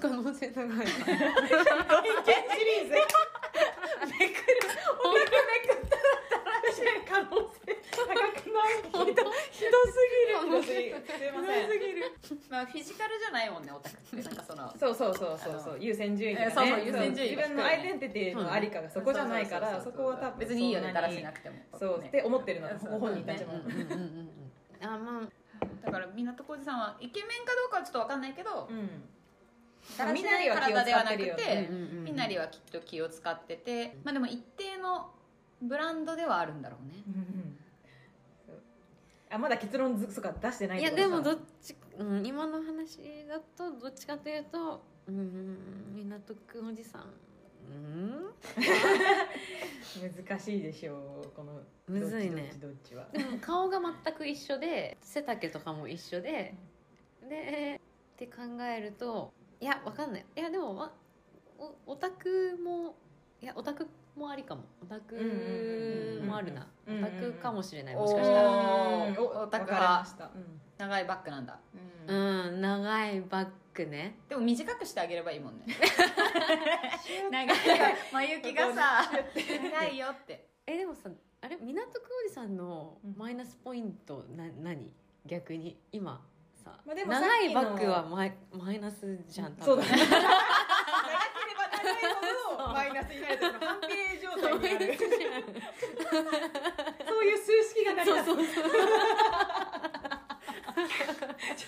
[0.00, 2.94] 可能性高い 偏見シリーズ。
[4.18, 4.58] めくる。
[5.04, 5.28] お 腹め
[5.68, 5.81] く
[7.08, 10.40] 可能性高くないひどひどすぎる。
[10.40, 11.02] ひどすぎる。
[11.06, 14.16] すいませんまあフィジカルじゃないもんねオタクって。
[14.16, 15.78] なんかそのそうそうそうそうそう。
[15.80, 16.46] 優先順位がね。
[16.48, 20.38] えそうそう優先順位自分のアイデンティティのありかがそこじゃないからそこは多分。
[20.40, 21.56] 別にいいよねだらしなくても。
[21.78, 22.00] そう。
[22.00, 22.08] ね。
[22.08, 23.52] って思ってるのご本人たちも。
[24.82, 25.28] あまあ。
[25.84, 29.04] だから港小路さんはイケメンかどうかはちょっと分かんないけどうん。
[29.96, 33.98] だらしない体ではなくてみんなにはきっと気を使ってて。
[34.04, 35.10] まあでも一定の
[35.62, 37.02] ブランドではあるんだろうね。
[37.06, 37.58] うん
[39.30, 45.56] あまだ結論ずそうか出してないいやでもどっち、うん、今の話だとどっちかというとうん
[45.94, 47.02] 港区おじさん。
[47.02, 48.34] うん。
[50.26, 52.52] 難しいでしょうこのむずいね。
[52.60, 53.06] どっちは。
[53.12, 56.54] でも顔が全く一緒で背丈とかも一緒で
[57.28, 57.80] で
[58.14, 60.26] って考えるといやわかんない。
[60.36, 60.92] いやでも、ま、
[61.58, 62.94] おオタクも
[63.40, 64.64] いやオタクもありかも。
[64.82, 65.14] オタク
[66.24, 66.66] もあるな。
[66.86, 67.94] オタクかもしれない。
[67.94, 68.50] もしかしたら。
[68.50, 70.04] オタクは
[70.78, 71.58] 長いバッグなんだ
[72.08, 75.64] うんうん長いバッグねでも短くしてあげればいいもんね
[77.30, 77.54] 長いよ
[78.12, 79.10] 真由紀がさ
[79.80, 81.08] 長いよってえでもさ
[81.40, 84.90] あれ港区おじさんのうんマイナスポイントな何
[85.24, 86.20] 逆に今
[86.52, 90.02] さ、まあでも長いバッグはマイマイナスじゃん多分そうだね
[91.82, 94.98] ほどマイナスになるというか反比例状態になる。
[97.08, 98.26] そういう数式が成り立つ。
[98.26, 98.46] そうそう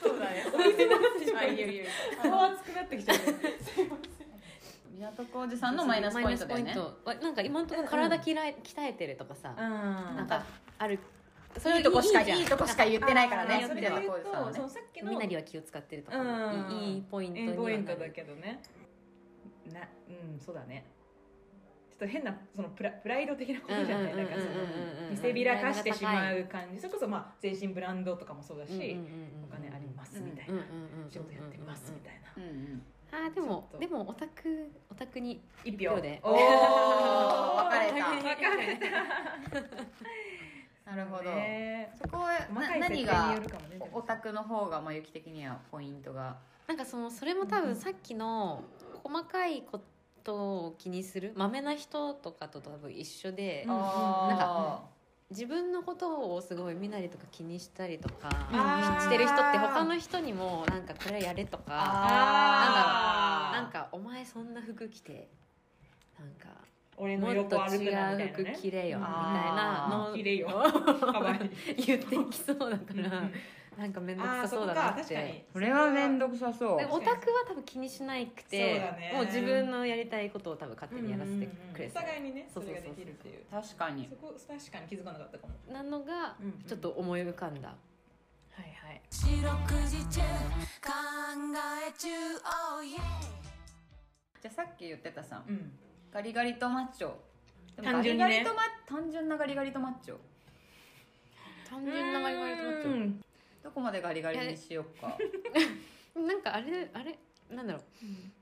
[0.01, 1.85] そうだねお店の話あいいよいいよ
[2.23, 3.17] 顔熱くなってき ちゃう
[4.93, 10.17] 港区おじさんのマイナスポイントだよねマイナスポイントはなんか今のところ体きらい鍛えてるとかさ、うん。
[10.17, 10.45] なんか
[10.79, 10.99] ある。
[11.59, 13.65] そいいとこしかいいとこしか言ってないからね。
[13.69, 14.07] それではね。
[14.07, 15.11] とそのさっきの。
[15.11, 16.71] みんなには気を使ってるとか、うん。
[16.73, 17.63] いいいいポイントにエンはなる。
[17.63, 18.61] ポイントだけどね
[19.73, 20.85] なうんそうだね。
[21.91, 24.17] ちょっと変なそのプラプライド的なことじゃない？
[24.17, 24.47] なんかその
[25.11, 26.81] 見せびらかしてしまう感じ。
[26.81, 28.73] それこそまあ全身ブランドとかもそうだし、
[29.45, 30.61] お金ありますみたいな、
[31.09, 32.33] 仕事やってますみたいな、
[33.27, 36.01] あーでもでもオタクオタクに一票。
[36.01, 36.21] で。
[36.25, 37.95] おお分かれた。
[37.95, 38.79] 分かれ
[40.85, 43.35] なるほど、ねそこは何が
[43.93, 46.37] オタクの方がまあゆき的にはポイントが。
[46.67, 48.65] なんかそのそれも多分さっきの
[49.05, 49.81] 細かいこ
[50.25, 54.83] とを気にするまめな人とかと多分一緒で、うんなんか
[55.31, 58.29] 自分のことをすごい見なりとか気にしたりとか
[59.01, 63.63] してる人って他の人にもなんかこれやれとかあー。
[63.63, 65.29] なんかお前そんな服着て
[66.19, 66.49] なんか
[66.97, 70.49] 俺もっとの横歩くなみ違たいなう服ね着れよみたいあなの綺麗よ。
[71.01, 71.85] かわいい。
[71.85, 73.23] 言ってきそうだから
[73.79, 75.29] なんか面倒くさそうだなっあーそこか確かに。
[75.33, 75.47] て。
[75.53, 76.79] これは面倒くさそう。
[76.79, 79.13] でオタクは多分気にしないくてね。
[79.15, 82.85] もう自分のやりたいことを多分勝手にやらせてくれお互いにねそそうそうそう。
[82.85, 83.45] れができるっていう。
[83.51, 84.09] 確かに。
[84.09, 85.55] そこ確かに気づかなかったかも。
[85.73, 87.75] なのがうんうんちょっと思い浮かんだ、は
[88.63, 89.01] いはい。
[89.11, 89.53] 四六
[89.89, 90.91] 時中考
[91.89, 92.09] え中
[92.79, 95.73] oh じゃあさっき言ってたさうん。
[96.13, 97.11] ガリガリとマッチョ。
[97.77, 98.25] でも単純にね。
[98.25, 100.17] ガリガリとマ単純なガリガリとマッチョ。
[101.69, 103.21] 単純なガリガリとマッチうん
[103.65, 105.17] どこまでガリガリにしようか。
[106.15, 107.19] ョ なんかあれあれ
[107.51, 107.83] なんだろう。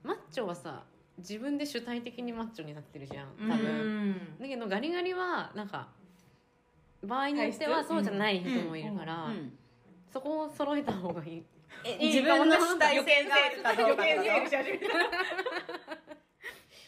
[0.06, 0.82] マッチョはさ
[1.16, 3.68] 自分で主体的にマッチョになってるじゃん多分、う
[4.10, 5.88] んだけどガリガリはなんか
[7.04, 9.56] 場合によってはそうじゃない人もいるから、うん。
[10.12, 11.44] そこを揃えた方がいい。
[12.00, 13.36] 自分の主体性が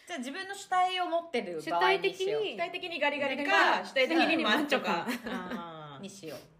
[0.07, 2.43] じゃあ自分の主体を持ってる主場合体的にしよう。
[2.43, 3.83] に主体的にガリガリか。
[3.83, 5.07] 主体的にマッチョか。
[6.01, 6.54] にしよう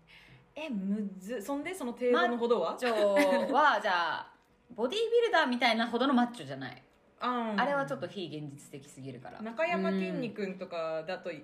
[0.55, 2.71] えむずそんでその程度のほどは？
[2.71, 4.31] マッチョはじゃあ
[4.73, 6.81] ボディービルダーみたいなほどのマッチョじゃない。
[7.19, 9.41] ああれはちょっと非現実的すぎるから。
[9.41, 11.35] 中山きんに君とかだととか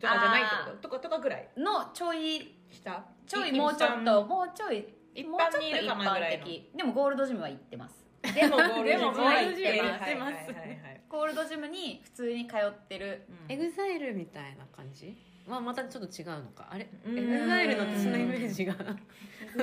[0.00, 0.88] じゃないってこと？
[0.88, 1.48] とかとかぐらい？
[1.56, 6.46] のちょい下ちょいもうちょっともうちょい一もうちょっと般にいるかなぐらいの。
[6.76, 8.04] でもゴールドジムは行ってます。
[8.34, 9.24] でもゴールドジム。
[9.24, 15.16] はい行ってはいはいはいはいゴールドジムに普通に通ってるうんエグザイルみたいな感じ
[15.50, 16.68] まあまたちょっと違うのか。
[16.70, 16.88] あれ？
[17.04, 17.18] うん。
[17.18, 18.72] エグザイルの私のイメージが。
[18.74, 18.76] エ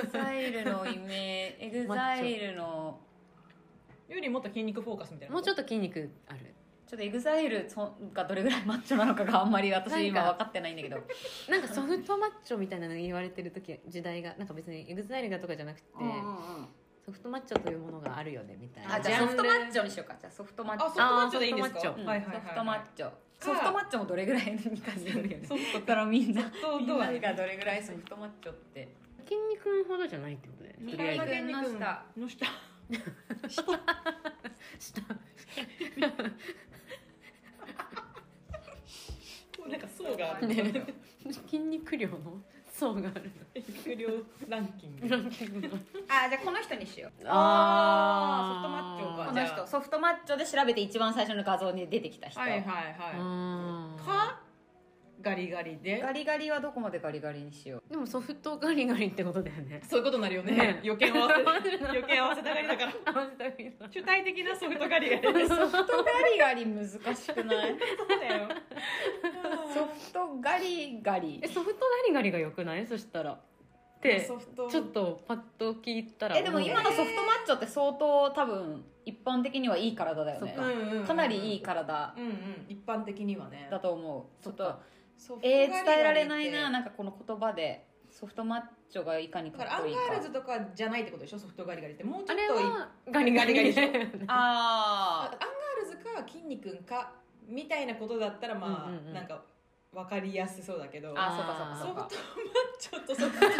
[0.00, 1.78] グザイルのイメージ。
[1.78, 3.00] エグザイルの。
[4.08, 5.62] よりもっと筋肉フォーカスみたいなもうちょっと？
[5.62, 6.54] 筋肉ある
[6.86, 7.68] ちょっとエグザイル
[8.14, 10.96] がどれぐらいマッチョなのかがあんまり私今分かってないんだけど。
[11.50, 15.86] なんかソフトマッチョみたいなの言われてる時時代がなんか別にエグザイルがとかじゃなくて、
[17.04, 22.06] ソフトマッチョというものがあるよねみたいなあじゃあソフトマッチョにしようかじゃあソフトマッチョあソフトマッチョでいいんですかうん。
[22.06, 25.46] はいはいはいはいソフトマッチョソフトマッチョもどれぐらいにかによるよね。
[25.46, 28.88] ソフトだからみんなとどうみんながどれぐらいソフトマッチョって。
[29.24, 31.20] 筋肉ほどじゃないってことでとりあえず。
[31.20, 31.78] 中山君
[32.16, 32.46] の下。
[32.48, 32.98] の
[33.48, 33.66] 下。
[34.78, 35.02] 下。
[39.68, 40.46] なんか層がある。
[40.54, 40.86] ね
[41.46, 42.42] 筋肉量の
[42.78, 43.30] 層がある。
[43.54, 44.08] 肉量
[44.48, 45.08] ランキング。
[45.08, 45.68] ランキング。
[45.68, 45.74] の
[46.08, 47.12] あじゃあこの人にしよう。
[47.26, 48.54] あー。
[48.54, 49.26] ソフトマッチョか。
[49.26, 54.47] こじゃあの人ソフトマッチョで調べて一番最初の画像に出てきた人、はいはいはあいか
[55.20, 56.00] ガリガリで。
[56.00, 57.88] ガリガリはどこまでガリガリにしよう？
[57.88, 59.80] ーでもソフトガリガリってことだよね。
[59.88, 60.52] そういうことになるよね。
[60.52, 60.80] ね。
[60.84, 61.42] 余計合わせ
[61.88, 62.92] 余計合わせたがりだから。
[63.12, 65.34] 合わせたみたい主体的なソフトガリガリ。
[65.34, 67.76] で すソフトガリガリ難しくない？
[67.78, 68.48] そうだよ。
[69.74, 71.40] ソフトガリガリ。
[71.42, 72.86] えソフトガリガリがよくない？
[72.86, 73.32] そしたら。
[73.32, 74.68] ってソフト。
[74.68, 76.36] ちょっとパッと聞いたら。
[76.38, 80.52] えでも今のソフトマッチョって相当多分一般的にはいい体だよね。
[80.52, 82.14] かうんうんうんかなりいい体。
[82.16, 82.66] うんうん。
[82.68, 83.66] 一般的にはね。
[83.70, 84.42] だと思う。
[84.44, 84.78] ちょっと
[85.42, 87.88] えー、伝えられないななんかこの言葉で。
[88.10, 90.00] ソフトマッチョがいかにだからアンかっこいいか。
[90.08, 92.04] ガールズとかじゃないってことでしょソフトガリガリって。
[92.04, 92.38] もうちょっ
[93.06, 93.54] とガリガリ。
[93.54, 97.12] ガリガリだよねあ アンガールズか筋肉か
[97.46, 99.14] みたいなことだったらまあ、うんうんうん。
[99.14, 99.42] なんか
[99.92, 101.14] 分かりやすそうだけど。
[101.16, 102.34] ああそうかそうかソそうか。
[102.34, 103.56] フトマッチョとソフトガリ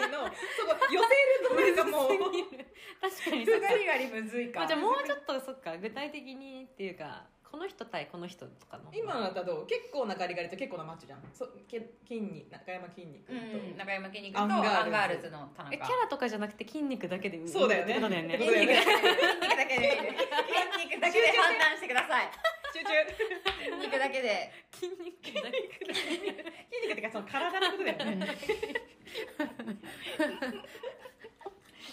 [0.00, 2.08] ガリの そこ寄せるとなんかもう。
[2.08, 4.60] 確かにソフトガリガリむずいか。
[4.60, 5.76] まあじゃあもうちょっとそっか。
[5.76, 8.84] 具体的にっていうかこの人対この人とかの。
[8.94, 11.20] 今のだったらどう結構なガリガリと結構なマッチョじゃん。
[11.34, 14.88] そけ筋肉中山きんに君と、うん、中山きんに君とアアンガールズ。
[14.88, 15.74] ンガールズの田中。
[15.74, 18.38] えキャラとかじゃなくて筋肉だけでそうだよねだよね。
[18.40, 18.80] そうだよね。
[18.80, 19.92] 筋肉だけで。
[19.92, 21.28] 筋肉だけで。
[21.28, 22.32] 判断してください。
[22.72, 22.88] 集中
[23.20, 24.52] 筋肉だけで。
[24.72, 25.60] 筋肉だけ
[25.92, 28.32] 筋肉ってかその体のことだよね。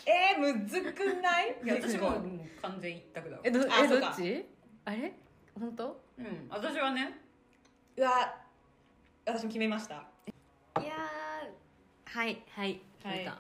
[0.08, 1.54] えー、むずくない？
[1.66, 3.42] いや私もうもう完全一択だわ。
[3.44, 4.46] えどえどっち？
[4.86, 5.14] あれ？
[5.58, 6.02] 本当？
[6.18, 6.48] うん。
[6.50, 7.20] 私はね。
[8.00, 8.36] わ。
[9.26, 9.96] 私も決めました。
[9.96, 9.98] い
[10.84, 12.18] やー。
[12.18, 12.82] はいはい。
[13.04, 13.18] はい。
[13.18, 13.40] 決めた。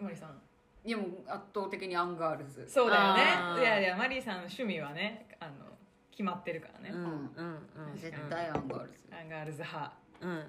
[0.00, 0.40] 森さん。
[0.84, 2.66] いやもう圧倒的にアンガールズ。
[2.68, 3.22] そうだよね。
[3.36, 3.60] あー。
[3.60, 5.52] いやいやマリーさんの趣味はねあの
[6.10, 7.10] 決まってるからね、うんうん
[7.90, 7.96] うん。
[7.96, 8.94] 絶対アンガールズ。
[9.12, 9.92] アンガールズ派。
[10.20, 10.42] うんうんうん。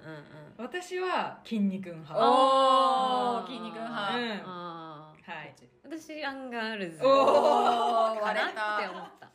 [0.56, 2.14] 私は筋肉派。
[2.18, 4.16] おー筋肉派。
[4.16, 4.42] うん。
[4.46, 5.30] あー。
[5.30, 5.54] はい。
[5.84, 6.98] 私アンガールズ。
[7.04, 8.18] おー。
[8.20, 9.27] かな割れたって思った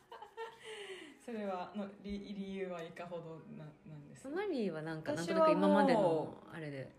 [1.24, 4.24] それはの理理由はいかほどななんです？
[4.24, 6.90] かマリーはなんかなとなく今までのもあれで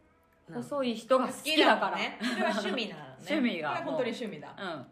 [0.51, 1.97] 細い人が好きだから。
[1.97, 2.19] ね。
[2.21, 3.15] それは趣味なのね。
[3.19, 3.69] 趣味が。
[3.69, 4.55] これは本当に趣味だ。
[4.57, 4.85] うん。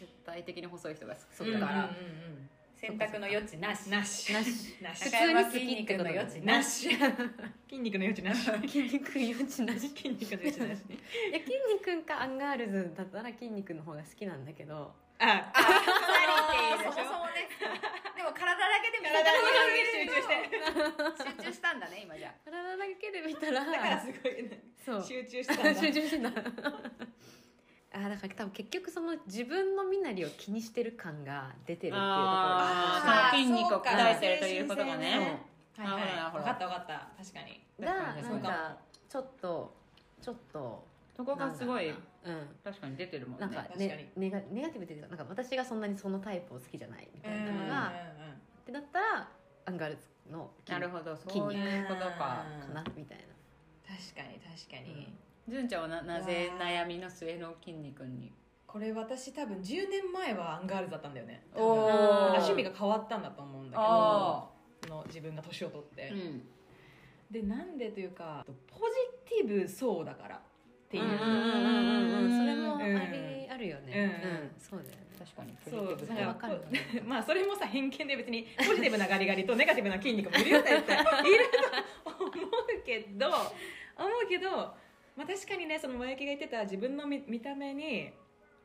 [0.00, 1.78] 絶対的に細い人が好きうんだから。
[1.78, 2.48] うんうん
[2.80, 4.32] 選択の余地なしうんなし。
[4.32, 4.76] なし。
[4.80, 5.02] なし。
[5.02, 6.88] 普通に筋肉の余地なし。
[7.68, 8.44] 筋肉の余地なし。
[8.68, 9.88] 筋肉余地なし。
[9.88, 10.84] 筋肉の余地なし。
[10.88, 14.94] いや筋肉かアンガールズだったら筋肉の方が好きなんだけど。
[15.20, 17.48] ああそもそもね
[19.24, 25.02] 体集中して集中したんだね今じゃ体だけで見たらだからすごいねそう。
[25.04, 25.74] 集中したんだ。
[25.80, 26.28] 集中してた
[27.90, 35.40] あーだから多分結局その自分の身なりを気にしてる感が出てるっていうところが筋肉を鍛えてるということがね。
[35.76, 35.82] か。
[35.82, 37.08] はいはい分かった分かった。
[37.18, 37.62] 確かに。
[37.80, 38.76] がなんか
[39.08, 39.74] ちょっと
[40.20, 42.36] ちょっとそこがすごいうな。
[42.64, 43.46] 確かに出てるもんね。
[43.46, 43.88] うんなんか確かに。
[43.88, 47.92] ねネガネガティブっていうかなんか私がそんなにそのタイプを好きじゃないみたいなのうんが
[48.68, 49.28] ってなったら
[49.64, 52.44] アンガールズの筋なるほどそういうことか。
[52.60, 53.24] うんかなみたいな。
[53.88, 55.08] 確かに確かに、
[55.48, 58.30] 純ちゃんはななぜ悩みの末の筋肉に？
[58.66, 61.46] これ私多分10年前はアンガールズだったんだよね。
[61.54, 61.86] 多分おー。
[61.86, 64.46] なんか趣味が変わったんだと思うんだけあ
[64.86, 66.42] どの自分が年を取って、うん。
[67.30, 68.76] でなんでというかポ
[69.26, 70.40] ジティブそうだからっ
[70.90, 71.26] ていう、うんうんうんう
[72.20, 73.12] んうんそれもあうん。
[73.12, 73.94] りあるよね。
[73.94, 74.30] うん。
[74.30, 74.50] うん。
[74.58, 75.56] そうだよね確かに。
[75.70, 76.60] そうそれわかる
[77.04, 82.32] まあそれもさ偏見で別にポジティブなガリガリとネガティブな筋肉もいるよって言っていると思う
[82.84, 83.26] けど
[83.98, 84.50] 思うけど、
[85.16, 88.10] まあ、確かにねその萌木が言ってた自分の見見た目に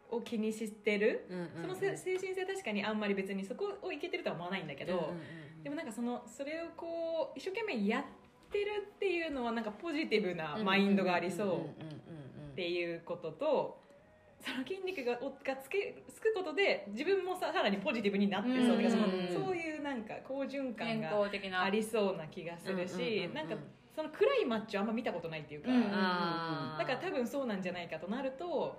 [0.09, 1.61] を気にしてる、うんうんうん。
[1.61, 8.03] そのせ精神性確かにあんまり別にそこをいけてるとは思わないんだけど、うんうんうんでもなんかそのそれをこう一生懸命やっ
[8.51, 11.43] てるっていうのはなんかポジティブなマインドがありそ
[11.79, 13.79] うっていうことと
[14.43, 23.55] その筋肉がおがつけつくことで自分もささらにポジティブになってそう,、うんてかそのうんそういうなんか好循環健がありそうな気がするし、なんか
[23.95, 28.77] その暗いマッチョあんま見たことないっていうか、うんうんあーだから多分そうなんじゃないかとなると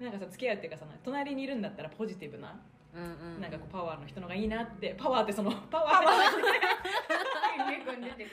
[0.00, 2.58] なんかその付き合うっていうかその隣にいるんだったらポジティブな、
[2.94, 3.40] うんうん。
[3.40, 6.02] なんかこうパワーの人のがいいなってパワーってその パワー。
[6.02, 8.26] じゃなくて君出て。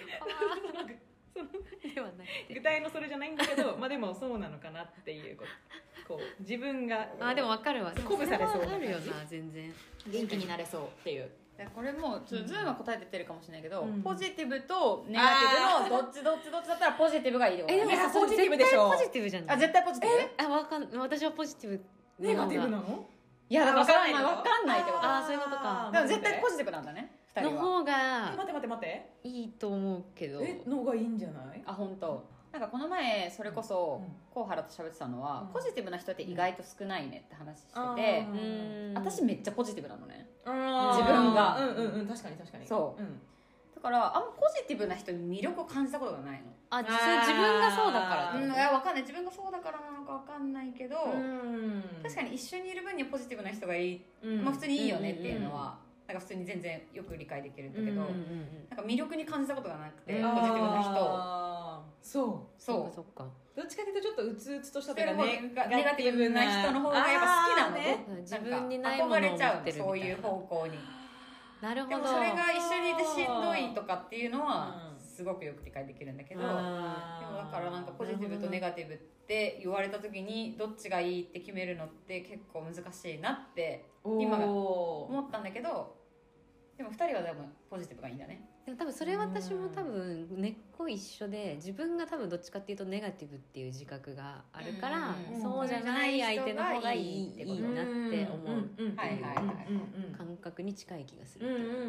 [2.53, 7.91] 具体のそれじゃないんだけどまあでもそうなのかなっていうこうこう自分があでも分かるわ。
[7.91, 8.61] 鼓舞されそう。
[8.61, 9.73] でもそれはあるよな全然。
[10.07, 11.29] 元気になれそうっていう。
[11.57, 14.01] でこれもちょっとズームは答えてってるかもしれないけど、うん。
[14.01, 18.89] ポジティブとネガティブのどっちどっちどっちだったらポジティブがいいってことえでもだねいやポジティブでしょ？
[18.89, 19.55] 絶対ポジティブじゃない？
[19.55, 20.43] あ絶対ポジティブ？
[20.43, 21.81] あわかん私はポジティブ。
[22.19, 23.05] ネガティブのなの？
[23.49, 24.41] いやだからそれはわかんないの？
[24.41, 25.03] 分かんないってこと。
[25.03, 25.89] あーそういうことか。
[25.93, 27.61] でも絶対ポジティブなんだね二人は。
[27.61, 29.11] 方えが待って待って待って。
[29.23, 30.41] いいと思うけど。
[30.41, 31.61] えのがいいんじゃない？
[31.65, 32.25] あ本当。
[32.53, 34.15] なんかこの前それこそうん。
[34.31, 35.47] コウハラと喋ってたのは、うん。
[35.53, 38.93] ポジティブな人って意外と少ないねって話してあてー、うん。
[38.93, 40.27] 私めっちゃポジティブなのね。
[40.45, 41.57] 自自分が。
[41.57, 43.01] うんうんうん確かに確かに、そう。
[43.01, 43.21] ん、
[43.75, 46.53] だからあんまポジティブな人に魅力を感じたことがないの。
[46.69, 49.01] あそれ自分がそうだからうん、いやわかんない。
[49.03, 51.83] 自分がそうだからなのかわかんないけど、うん。
[52.03, 54.43] 確かに一緒にいる分にはポジティブな人がいい、うん。
[54.43, 58.13] まあ、普通にいいよねっていうのは、なんか普通に全然よく理解できるんだけど、うんなんうん
[58.71, 58.75] うん。
[58.75, 61.62] か魅力に感じたことがなくて、うんポジティブな人あー
[62.03, 62.61] そう。
[62.61, 63.25] そうそっか。
[63.55, 69.85] どっちかというとちょっとうつうつとしたというかもネガティブな人の方がやっぱ好きなの、ねなんか自分にないものを憧れちゃう持ってるみたいな。
[69.85, 70.79] そういう方向に。
[71.61, 71.97] なるほど。
[71.97, 74.93] でもそれが一緒にいてしんどいとかっていうのはうん。
[75.13, 76.57] すごくよく理解できるんだけど、でもだ
[77.51, 85.95] からなんかポジティブとネガティブって言われた時にどっちがいいって決めるのって結構難しいなって今思ったんだけど
[86.77, 101.83] でも2人は多分ポジティブがいいんだねでも多分それ私も多分根っこ一緒で自分が多分どっちかっていうとネガティブっていう自覚があるから、うんそうじゃない相手の方がいいっていこといなって思ううんはいうん感覚に近い気がするうんうんうんうんう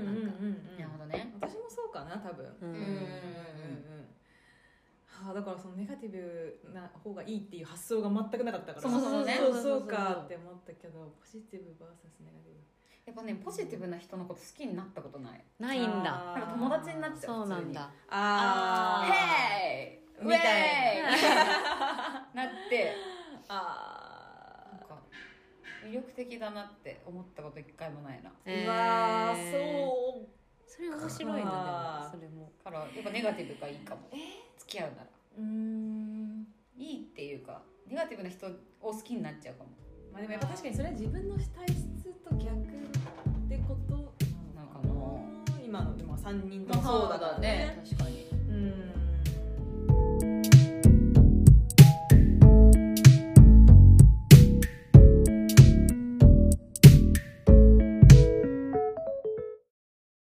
[0.75, 0.79] ん。
[0.79, 1.33] なるほどね。
[1.41, 2.47] 私もそうかな多分。
[2.63, 2.69] うん。
[2.71, 2.99] うんうんうんうん。
[5.07, 8.81] はあだからそのネガティブな方がいいっていう発想が全くなかったから。
[8.83, 9.63] そもそもねそう。
[9.63, 11.71] そうかって思ったけどポジティブ VS
[12.25, 12.59] ネガティブ
[13.07, 15.45] やっぱねポジティブな人のこと好きになったことない。
[15.59, 16.35] ないんだ。
[16.35, 17.90] なんか友達になっちゃうそうなんだ。
[18.09, 19.12] あー。
[19.12, 21.11] ヘイみたいな。
[22.35, 22.95] なって。
[23.49, 25.03] あなんか
[25.85, 28.33] 魅力的だなって思ったこと一回もないな。
[28.47, 28.64] ー。
[28.64, 30.29] うわーそう。
[30.67, 32.11] それ面白いなか。
[32.12, 32.53] でもそれも。
[32.64, 34.03] だからやっぱネガティブがいいかも。
[34.57, 35.07] 付き合うなら。
[35.37, 36.47] うーん。
[36.77, 39.71] いいっていうかネガティブな人を好きになっちゃうかも。
[40.11, 41.67] まあでもやっぱ確かにそれは自分の体
[42.05, 43.95] 質と逆ってこと
[44.55, 45.64] なのかな。
[45.64, 47.83] 今のでも3人ともそうだからね。
[47.83, 48.24] 確かに